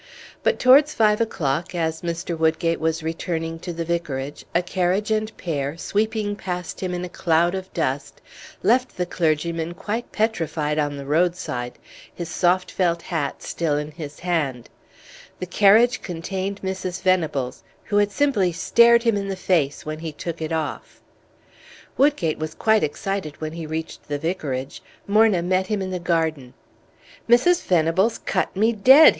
But 0.41 0.57
towards 0.57 0.95
five 0.95 1.21
o'clock, 1.21 1.75
as 1.75 2.01
Mr. 2.01 2.35
Woodgate 2.35 2.79
was 2.79 3.03
returning 3.03 3.59
to 3.59 3.71
the 3.71 3.85
Vicarage, 3.85 4.45
a 4.55 4.63
carriage 4.63 5.11
and 5.11 5.31
pair, 5.37 5.77
sweeping 5.77 6.35
past 6.35 6.79
him 6.79 6.95
in 6.95 7.05
a 7.05 7.07
cloud 7.07 7.53
of 7.53 7.71
dust, 7.71 8.19
left 8.63 8.97
the 8.97 9.05
clergyman 9.05 9.75
quite 9.75 10.11
petrified 10.11 10.79
on 10.79 10.97
the 10.97 11.05
roadside, 11.05 11.73
his 12.15 12.29
soft 12.29 12.71
felt 12.71 13.03
hat 13.03 13.43
still 13.43 13.77
in 13.77 13.91
his 13.91 14.21
hand; 14.21 14.71
the 15.39 15.45
carriage 15.45 16.01
contained 16.01 16.61
Mrs. 16.63 16.99
Venables, 17.03 17.61
who 17.83 17.97
had 17.97 18.09
simply 18.11 18.51
stared 18.51 19.03
him 19.03 19.15
in 19.15 19.27
the 19.27 19.35
face 19.35 19.85
when 19.85 19.99
he 19.99 20.11
took 20.11 20.41
it 20.41 20.51
off. 20.51 20.99
Woodgate 21.95 22.39
was 22.39 22.55
quite 22.55 22.81
excited 22.81 23.39
when 23.39 23.51
he 23.53 23.67
reached 23.67 24.07
the 24.07 24.17
Vicarage. 24.17 24.81
Morna 25.05 25.43
met 25.43 25.67
him 25.67 25.79
in 25.79 25.91
the 25.91 25.99
garden. 25.99 26.55
"Mrs. 27.29 27.63
Venables 27.63 28.17
cut 28.17 28.55
me 28.55 28.73
dead!" 28.73 29.09